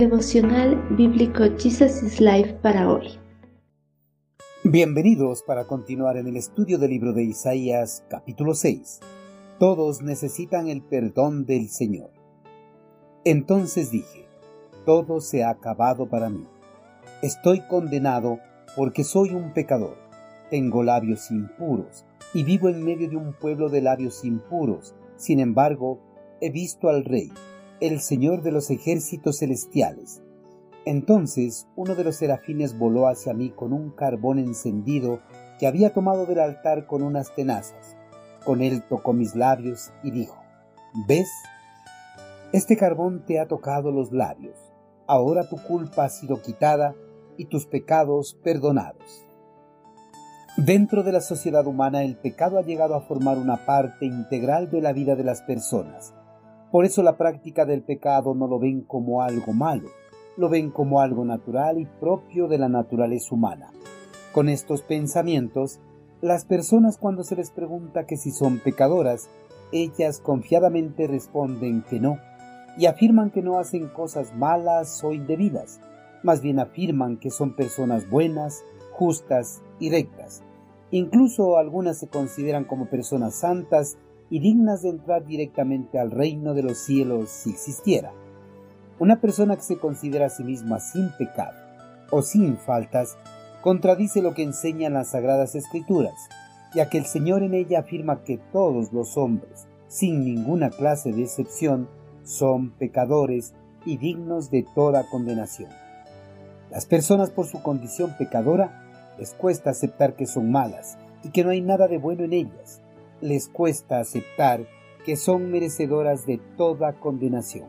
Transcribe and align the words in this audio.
Devocional 0.00 0.82
Bíblico 0.96 1.44
Jesus 1.58 2.02
is 2.02 2.22
Life 2.22 2.54
para 2.62 2.90
hoy. 2.90 3.18
Bienvenidos 4.64 5.42
para 5.42 5.66
continuar 5.66 6.16
en 6.16 6.26
el 6.26 6.38
estudio 6.38 6.78
del 6.78 6.88
libro 6.88 7.12
de 7.12 7.24
Isaías 7.24 8.02
capítulo 8.08 8.54
6. 8.54 9.00
Todos 9.58 10.00
necesitan 10.00 10.68
el 10.68 10.80
perdón 10.80 11.44
del 11.44 11.68
Señor. 11.68 12.12
Entonces 13.26 13.90
dije, 13.90 14.24
todo 14.86 15.20
se 15.20 15.44
ha 15.44 15.50
acabado 15.50 16.08
para 16.08 16.30
mí. 16.30 16.46
Estoy 17.20 17.60
condenado 17.68 18.38
porque 18.78 19.04
soy 19.04 19.34
un 19.34 19.52
pecador. 19.52 19.98
Tengo 20.48 20.82
labios 20.82 21.30
impuros 21.30 22.06
y 22.32 22.42
vivo 22.44 22.70
en 22.70 22.82
medio 22.82 23.10
de 23.10 23.18
un 23.18 23.34
pueblo 23.34 23.68
de 23.68 23.82
labios 23.82 24.24
impuros. 24.24 24.94
Sin 25.16 25.40
embargo, 25.40 26.00
he 26.40 26.50
visto 26.50 26.88
al 26.88 27.04
Rey 27.04 27.30
el 27.80 28.00
Señor 28.00 28.42
de 28.42 28.52
los 28.52 28.70
ejércitos 28.70 29.38
celestiales. 29.38 30.22
Entonces 30.84 31.66
uno 31.76 31.94
de 31.94 32.04
los 32.04 32.16
serafines 32.16 32.78
voló 32.78 33.08
hacia 33.08 33.32
mí 33.32 33.50
con 33.50 33.72
un 33.72 33.90
carbón 33.90 34.38
encendido 34.38 35.20
que 35.58 35.66
había 35.66 35.92
tomado 35.92 36.26
del 36.26 36.40
altar 36.40 36.86
con 36.86 37.02
unas 37.02 37.34
tenazas. 37.34 37.96
Con 38.44 38.60
él 38.60 38.82
tocó 38.88 39.12
mis 39.14 39.34
labios 39.34 39.92
y 40.02 40.10
dijo, 40.10 40.36
¿ves? 41.08 41.28
Este 42.52 42.76
carbón 42.76 43.24
te 43.24 43.38
ha 43.38 43.46
tocado 43.46 43.90
los 43.92 44.12
labios. 44.12 44.56
Ahora 45.06 45.48
tu 45.48 45.56
culpa 45.56 46.04
ha 46.04 46.08
sido 46.08 46.42
quitada 46.42 46.94
y 47.36 47.46
tus 47.46 47.66
pecados 47.66 48.38
perdonados. 48.42 49.26
Dentro 50.56 51.02
de 51.02 51.12
la 51.12 51.20
sociedad 51.20 51.66
humana 51.66 52.02
el 52.02 52.16
pecado 52.16 52.58
ha 52.58 52.62
llegado 52.62 52.94
a 52.94 53.00
formar 53.00 53.38
una 53.38 53.64
parte 53.64 54.04
integral 54.04 54.70
de 54.70 54.82
la 54.82 54.92
vida 54.92 55.16
de 55.16 55.24
las 55.24 55.40
personas 55.42 56.12
por 56.70 56.84
eso 56.84 57.02
la 57.02 57.16
práctica 57.16 57.64
del 57.64 57.82
pecado 57.82 58.34
no 58.34 58.46
lo 58.46 58.58
ven 58.58 58.82
como 58.82 59.22
algo 59.22 59.52
malo, 59.52 59.88
lo 60.36 60.48
ven 60.48 60.70
como 60.70 61.00
algo 61.00 61.24
natural 61.24 61.78
y 61.78 61.86
propio 61.86 62.48
de 62.48 62.58
la 62.58 62.68
naturaleza 62.68 63.34
humana. 63.34 63.72
Con 64.32 64.48
estos 64.48 64.82
pensamientos, 64.82 65.80
las 66.20 66.44
personas 66.44 66.98
cuando 66.98 67.24
se 67.24 67.36
les 67.36 67.50
pregunta 67.50 68.06
que 68.06 68.16
si 68.16 68.30
son 68.30 68.58
pecadoras, 68.58 69.28
ellas 69.72 70.20
confiadamente 70.20 71.06
responden 71.06 71.82
que 71.82 71.98
no, 71.98 72.18
y 72.76 72.86
afirman 72.86 73.30
que 73.30 73.42
no 73.42 73.58
hacen 73.58 73.88
cosas 73.88 74.34
malas 74.36 75.02
o 75.02 75.12
indebidas, 75.12 75.80
más 76.22 76.40
bien 76.40 76.60
afirman 76.60 77.16
que 77.16 77.30
son 77.30 77.56
personas 77.56 78.08
buenas, 78.08 78.62
justas 78.92 79.62
y 79.78 79.90
rectas. 79.90 80.42
Incluso 80.90 81.56
algunas 81.56 81.98
se 81.98 82.08
consideran 82.08 82.64
como 82.64 82.86
personas 82.86 83.34
santas 83.34 83.96
y 84.30 84.38
dignas 84.38 84.82
de 84.82 84.90
entrar 84.90 85.26
directamente 85.26 85.98
al 85.98 86.10
reino 86.10 86.54
de 86.54 86.62
los 86.62 86.78
cielos 86.78 87.28
si 87.28 87.50
existiera. 87.50 88.12
Una 88.98 89.20
persona 89.20 89.56
que 89.56 89.62
se 89.62 89.78
considera 89.78 90.26
a 90.26 90.30
sí 90.30 90.44
misma 90.44 90.78
sin 90.78 91.10
pecado 91.18 91.58
o 92.10 92.22
sin 92.22 92.56
faltas 92.56 93.16
contradice 93.62 94.22
lo 94.22 94.34
que 94.34 94.42
enseñan 94.42 94.94
las 94.94 95.10
sagradas 95.10 95.54
escrituras, 95.54 96.14
ya 96.74 96.88
que 96.88 96.98
el 96.98 97.06
Señor 97.06 97.42
en 97.42 97.54
ella 97.54 97.80
afirma 97.80 98.22
que 98.22 98.38
todos 98.52 98.92
los 98.92 99.16
hombres, 99.16 99.66
sin 99.88 100.24
ninguna 100.24 100.70
clase 100.70 101.12
de 101.12 101.22
excepción, 101.22 101.88
son 102.22 102.70
pecadores 102.70 103.54
y 103.84 103.96
dignos 103.96 104.50
de 104.50 104.64
toda 104.74 105.08
condenación. 105.10 105.70
Las 106.70 106.86
personas 106.86 107.30
por 107.30 107.46
su 107.46 107.62
condición 107.62 108.14
pecadora 108.16 109.14
les 109.18 109.34
cuesta 109.34 109.70
aceptar 109.70 110.14
que 110.14 110.26
son 110.26 110.50
malas 110.50 110.98
y 111.24 111.30
que 111.30 111.42
no 111.42 111.50
hay 111.50 111.60
nada 111.60 111.88
de 111.88 111.98
bueno 111.98 112.24
en 112.24 112.32
ellas, 112.32 112.80
les 113.20 113.48
cuesta 113.48 113.98
aceptar 113.98 114.66
que 115.04 115.16
son 115.16 115.50
merecedoras 115.50 116.26
de 116.26 116.38
toda 116.56 116.94
condenación. 116.94 117.68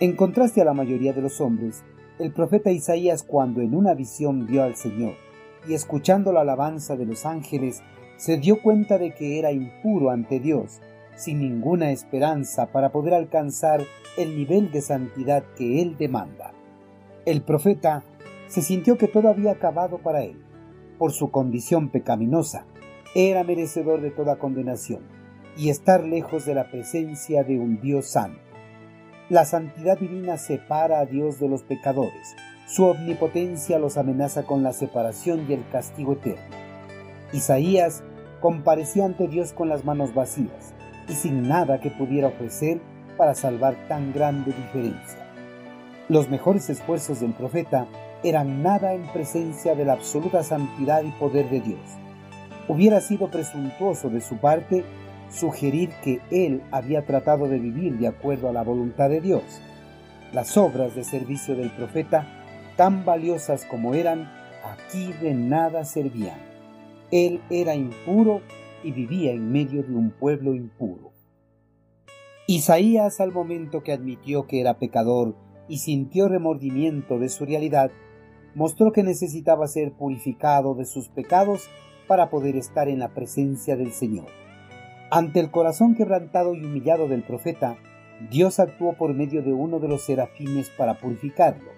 En 0.00 0.16
contraste 0.16 0.60
a 0.60 0.64
la 0.64 0.74
mayoría 0.74 1.12
de 1.12 1.22
los 1.22 1.40
hombres, 1.40 1.82
el 2.18 2.32
profeta 2.32 2.70
Isaías 2.70 3.22
cuando 3.22 3.60
en 3.60 3.74
una 3.74 3.94
visión 3.94 4.46
vio 4.46 4.62
al 4.62 4.76
Señor 4.76 5.14
y 5.68 5.74
escuchando 5.74 6.32
la 6.32 6.42
alabanza 6.42 6.96
de 6.96 7.06
los 7.06 7.26
ángeles, 7.26 7.82
se 8.16 8.36
dio 8.38 8.62
cuenta 8.62 8.98
de 8.98 9.14
que 9.14 9.38
era 9.38 9.52
impuro 9.52 10.10
ante 10.10 10.40
Dios, 10.40 10.80
sin 11.16 11.40
ninguna 11.40 11.90
esperanza 11.90 12.66
para 12.66 12.92
poder 12.92 13.14
alcanzar 13.14 13.82
el 14.16 14.36
nivel 14.36 14.70
de 14.70 14.80
santidad 14.80 15.44
que 15.56 15.82
Él 15.82 15.96
demanda. 15.98 16.52
El 17.26 17.42
profeta 17.42 18.02
se 18.50 18.62
sintió 18.62 18.98
que 18.98 19.06
todo 19.06 19.28
había 19.28 19.52
acabado 19.52 19.98
para 19.98 20.22
él, 20.22 20.42
por 20.98 21.12
su 21.12 21.30
condición 21.30 21.88
pecaminosa, 21.88 22.66
era 23.14 23.42
merecedor 23.42 24.00
de 24.00 24.10
toda 24.10 24.36
condenación 24.36 25.00
y 25.56 25.70
estar 25.70 26.04
lejos 26.04 26.46
de 26.46 26.54
la 26.54 26.70
presencia 26.70 27.42
de 27.42 27.58
un 27.58 27.80
Dios 27.80 28.06
santo. 28.06 28.40
La 29.28 29.44
santidad 29.44 29.98
divina 29.98 30.36
separa 30.36 31.00
a 31.00 31.06
Dios 31.06 31.40
de 31.40 31.48
los 31.48 31.62
pecadores. 31.62 32.36
Su 32.66 32.84
omnipotencia 32.84 33.80
los 33.80 33.96
amenaza 33.96 34.44
con 34.44 34.62
la 34.62 34.72
separación 34.72 35.46
y 35.48 35.54
el 35.54 35.68
castigo 35.70 36.12
eterno. 36.12 36.56
Isaías 37.32 38.04
comparecía 38.40 39.04
ante 39.04 39.26
Dios 39.26 39.52
con 39.52 39.68
las 39.68 39.84
manos 39.84 40.14
vacías 40.14 40.72
y 41.08 41.14
sin 41.14 41.48
nada 41.48 41.80
que 41.80 41.90
pudiera 41.90 42.28
ofrecer 42.28 42.80
para 43.16 43.34
salvar 43.34 43.74
tan 43.88 44.12
grande 44.12 44.52
diferencia. 44.52 45.26
Los 46.08 46.28
mejores 46.28 46.70
esfuerzos 46.70 47.20
del 47.20 47.32
profeta 47.32 47.86
eran 48.22 48.62
nada 48.62 48.94
en 48.94 49.02
presencia 49.12 49.74
de 49.74 49.84
la 49.84 49.94
absoluta 49.94 50.42
santidad 50.44 51.02
y 51.02 51.10
poder 51.12 51.50
de 51.50 51.60
Dios. 51.60 51.80
Hubiera 52.70 53.00
sido 53.00 53.32
presuntuoso 53.32 54.10
de 54.10 54.20
su 54.20 54.36
parte 54.36 54.84
sugerir 55.28 55.90
que 56.04 56.20
él 56.30 56.62
había 56.70 57.04
tratado 57.04 57.48
de 57.48 57.58
vivir 57.58 57.98
de 57.98 58.06
acuerdo 58.06 58.48
a 58.48 58.52
la 58.52 58.62
voluntad 58.62 59.10
de 59.10 59.20
Dios. 59.20 59.42
Las 60.32 60.56
obras 60.56 60.94
de 60.94 61.02
servicio 61.02 61.56
del 61.56 61.72
profeta, 61.72 62.28
tan 62.76 63.04
valiosas 63.04 63.64
como 63.64 63.94
eran, 63.94 64.30
aquí 64.62 65.12
de 65.20 65.34
nada 65.34 65.84
servían. 65.84 66.38
Él 67.10 67.40
era 67.50 67.74
impuro 67.74 68.40
y 68.84 68.92
vivía 68.92 69.32
en 69.32 69.50
medio 69.50 69.82
de 69.82 69.92
un 69.92 70.12
pueblo 70.12 70.54
impuro. 70.54 71.10
Isaías 72.46 73.18
al 73.18 73.32
momento 73.32 73.82
que 73.82 73.92
admitió 73.92 74.46
que 74.46 74.60
era 74.60 74.78
pecador 74.78 75.34
y 75.66 75.78
sintió 75.78 76.28
remordimiento 76.28 77.18
de 77.18 77.30
su 77.30 77.44
realidad, 77.46 77.90
mostró 78.54 78.92
que 78.92 79.02
necesitaba 79.02 79.66
ser 79.66 79.90
purificado 79.90 80.76
de 80.76 80.84
sus 80.84 81.08
pecados 81.08 81.68
para 82.10 82.28
poder 82.28 82.56
estar 82.56 82.88
en 82.88 82.98
la 82.98 83.10
presencia 83.10 83.76
del 83.76 83.92
Señor. 83.92 84.26
Ante 85.12 85.38
el 85.38 85.52
corazón 85.52 85.94
quebrantado 85.94 86.56
y 86.56 86.64
humillado 86.64 87.06
del 87.06 87.22
profeta, 87.22 87.76
Dios 88.32 88.58
actuó 88.58 88.94
por 88.94 89.14
medio 89.14 89.44
de 89.44 89.52
uno 89.52 89.78
de 89.78 89.86
los 89.86 90.06
serafines 90.06 90.70
para 90.70 90.98
purificarlo 90.98 91.70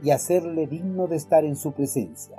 y 0.00 0.12
hacerle 0.12 0.68
digno 0.68 1.08
de 1.08 1.16
estar 1.16 1.44
en 1.44 1.56
su 1.56 1.72
presencia. 1.72 2.36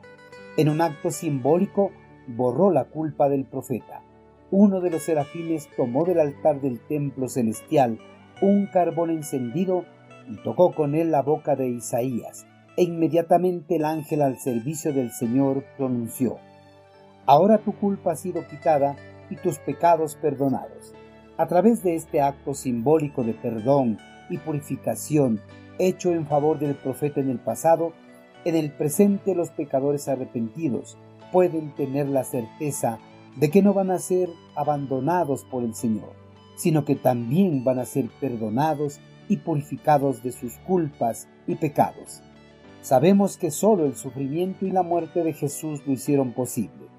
En 0.56 0.70
un 0.70 0.80
acto 0.80 1.12
simbólico, 1.12 1.92
borró 2.26 2.72
la 2.72 2.86
culpa 2.86 3.28
del 3.28 3.44
profeta. 3.44 4.02
Uno 4.50 4.80
de 4.80 4.90
los 4.90 5.04
serafines 5.04 5.68
tomó 5.76 6.06
del 6.06 6.22
altar 6.22 6.62
del 6.62 6.80
templo 6.80 7.28
celestial 7.28 8.00
un 8.42 8.68
carbón 8.68 9.10
encendido 9.10 9.84
y 10.30 10.42
tocó 10.42 10.74
con 10.74 10.96
él 10.96 11.12
la 11.12 11.22
boca 11.22 11.58
de 11.58 11.68
Isaías, 11.68 12.48
e 12.78 12.84
inmediatamente 12.84 13.76
el 13.76 13.84
ángel 13.84 14.22
al 14.22 14.40
servicio 14.40 14.94
del 14.94 15.12
Señor 15.12 15.66
pronunció, 15.76 16.38
Ahora 17.31 17.59
tu 17.59 17.72
culpa 17.72 18.12
ha 18.12 18.16
sido 18.18 18.46
quitada 18.46 18.97
y 19.30 19.38
tus 19.38 19.58
pecados 19.58 20.16
perdonados. 20.16 20.94
A 21.38 21.47
través 21.47 21.81
de 21.81 21.96
este 21.96 22.19
acto 22.19 22.53
simbólico 22.53 23.24
de 23.24 23.34
perdón 23.34 24.00
y 24.30 24.38
purificación 24.38 25.40
hecho 25.80 26.12
en 26.12 26.28
favor 26.28 26.59
del 26.59 26.75
profeta 26.75 27.22
en 27.22 27.30
el 27.30 27.40
pasado, 27.40 27.94
en 28.44 28.58
el 28.58 28.70
presente 28.70 29.34
los 29.34 29.50
pecadores 29.50 30.09
arrepentidos 30.09 30.97
pueden 31.31 31.74
tener 31.74 32.09
la 32.09 32.25
certeza 32.25 33.00
de 33.38 33.50
que 33.50 33.62
no 33.62 33.74
van 33.74 33.91
a 33.91 34.00
ser 34.00 34.28
abandonados 34.58 35.46
por 35.46 35.64
el 35.64 35.74
Señor, 35.74 36.12
sino 36.58 36.84
que 36.84 36.97
también 36.97 37.64
van 37.64 37.79
a 37.79 37.85
ser 37.85 38.09
perdonados 38.20 39.00
y 39.29 39.38
purificados 39.38 40.22
de 40.22 40.34
sus 40.34 40.58
culpas 40.67 41.29
y 41.47 41.56
pecados. 41.56 42.22
Sabemos 42.82 43.38
que 43.38 43.52
solo 43.52 43.85
el 43.85 43.96
sufrimiento 43.96 44.66
y 44.66 44.72
la 44.72 44.84
muerte 44.84 45.23
de 45.23 45.32
Jesús 45.32 45.79
lo 45.88 45.94
hicieron 45.94 46.34
posible. 46.34 46.91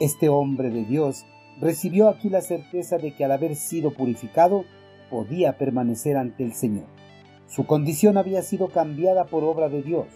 Este 0.00 0.28
hombre 0.28 0.70
de 0.70 0.84
Dios 0.84 1.26
recibió 1.60 2.08
aquí 2.08 2.28
la 2.28 2.40
certeza 2.40 2.98
de 2.98 3.14
que 3.14 3.24
al 3.24 3.32
haber 3.32 3.56
sido 3.56 3.92
purificado 3.92 4.64
podía 5.10 5.58
permanecer 5.58 6.16
ante 6.16 6.44
el 6.44 6.52
Señor. 6.52 6.86
Su 7.48 7.66
condición 7.66 8.16
había 8.16 8.42
sido 8.42 8.68
cambiada 8.68 9.24
por 9.24 9.42
obra 9.42 9.68
de 9.68 9.82
Dios, 9.82 10.06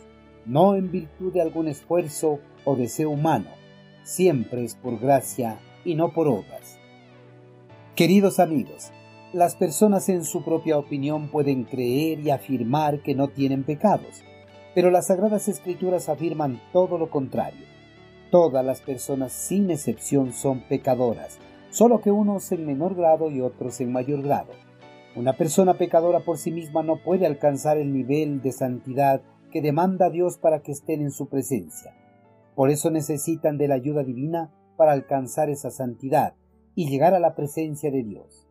no 0.46 0.76
en 0.76 0.92
virtud 0.92 1.32
de 1.32 1.40
algún 1.40 1.66
esfuerzo 1.66 2.38
o 2.64 2.76
deseo 2.76 3.10
humano, 3.10 3.48
siempre 4.04 4.64
es 4.64 4.76
por 4.76 5.00
gracia 5.00 5.58
y 5.84 5.96
no 5.96 6.12
por 6.12 6.28
obras. 6.28 6.78
Queridos 7.96 8.38
amigos, 8.38 8.92
las 9.32 9.56
personas 9.56 10.08
en 10.08 10.24
su 10.24 10.44
propia 10.44 10.78
opinión 10.78 11.28
pueden 11.28 11.64
creer 11.64 12.20
y 12.20 12.30
afirmar 12.30 13.02
que 13.02 13.14
no 13.14 13.28
tienen 13.28 13.64
pecados, 13.64 14.22
pero 14.74 14.90
las 14.90 15.08
sagradas 15.08 15.48
escrituras 15.48 16.08
afirman 16.08 16.60
todo 16.72 16.98
lo 16.98 17.10
contrario. 17.10 17.66
Todas 18.32 18.64
las 18.64 18.80
personas 18.80 19.30
sin 19.30 19.70
excepción 19.70 20.32
son 20.32 20.60
pecadoras, 20.60 21.38
solo 21.68 22.00
que 22.00 22.10
unos 22.10 22.50
en 22.50 22.64
menor 22.64 22.94
grado 22.94 23.30
y 23.30 23.42
otros 23.42 23.78
en 23.82 23.92
mayor 23.92 24.22
grado. 24.22 24.52
Una 25.14 25.36
persona 25.36 25.74
pecadora 25.74 26.20
por 26.20 26.38
sí 26.38 26.50
misma 26.50 26.82
no 26.82 26.96
puede 26.96 27.26
alcanzar 27.26 27.76
el 27.76 27.92
nivel 27.92 28.40
de 28.40 28.52
santidad 28.52 29.20
que 29.50 29.60
demanda 29.60 30.08
Dios 30.08 30.38
para 30.38 30.62
que 30.62 30.72
estén 30.72 31.02
en 31.02 31.10
su 31.10 31.28
presencia. 31.28 31.94
Por 32.54 32.70
eso 32.70 32.90
necesitan 32.90 33.58
de 33.58 33.68
la 33.68 33.74
ayuda 33.74 34.02
divina 34.02 34.50
para 34.78 34.92
alcanzar 34.92 35.50
esa 35.50 35.70
santidad 35.70 36.32
y 36.74 36.88
llegar 36.88 37.12
a 37.12 37.20
la 37.20 37.34
presencia 37.34 37.90
de 37.90 38.02
Dios. 38.02 38.48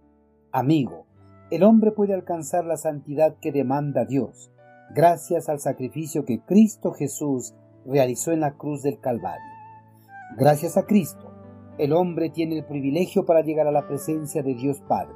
Amigo, 0.51 1.07
el 1.49 1.63
hombre 1.63 1.89
puede 1.89 2.13
alcanzar 2.13 2.65
la 2.65 2.77
santidad 2.77 3.35
que 3.41 3.51
demanda 3.51 4.05
Dios, 4.05 4.51
gracias 4.93 5.49
al 5.49 5.59
sacrificio 5.59 6.23
que 6.23 6.39
Cristo 6.39 6.91
Jesús 6.91 7.55
realizó 7.83 8.31
en 8.31 8.41
la 8.41 8.57
cruz 8.57 8.83
del 8.83 8.99
Calvario. 8.99 9.60
Gracias 10.37 10.77
a 10.77 10.85
Cristo, 10.85 11.29
el 11.77 11.91
hombre 11.91 12.29
tiene 12.29 12.57
el 12.57 12.65
privilegio 12.65 13.25
para 13.25 13.41
llegar 13.41 13.67
a 13.67 13.71
la 13.71 13.87
presencia 13.87 14.41
de 14.41 14.55
Dios 14.55 14.81
Padre. 14.87 15.15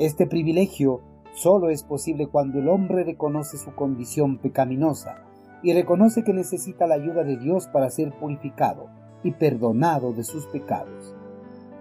Este 0.00 0.26
privilegio 0.26 1.00
solo 1.32 1.70
es 1.70 1.84
posible 1.84 2.26
cuando 2.26 2.58
el 2.58 2.68
hombre 2.68 3.04
reconoce 3.04 3.56
su 3.56 3.72
condición 3.74 4.38
pecaminosa 4.38 5.22
y 5.62 5.72
reconoce 5.72 6.24
que 6.24 6.32
necesita 6.32 6.88
la 6.88 6.96
ayuda 6.96 7.22
de 7.22 7.36
Dios 7.36 7.68
para 7.68 7.88
ser 7.88 8.10
purificado 8.18 8.88
y 9.22 9.30
perdonado 9.30 10.12
de 10.12 10.24
sus 10.24 10.46
pecados. 10.46 11.14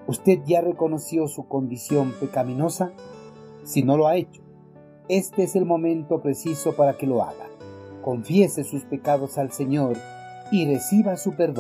¿Usted 0.06 0.40
ya 0.46 0.62
reconoció 0.62 1.28
su 1.28 1.48
condición 1.48 2.14
pecaminosa? 2.20 2.92
Si 3.64 3.82
no 3.82 3.98
lo 3.98 4.08
ha 4.08 4.18
hecho, 4.18 4.44
este 5.10 5.44
es 5.44 5.56
el 5.56 5.66
momento 5.66 6.22
preciso 6.22 6.76
para 6.76 6.96
que 6.96 7.08
lo 7.08 7.24
haga. 7.24 7.48
Confiese 8.04 8.64
sus 8.64 8.84
pecados 8.84 9.40
al 9.40 9.52
Señor 9.52 9.98
y 10.52 10.66
reciba 10.66 11.18
su 11.18 11.36
perdón. 11.36 11.60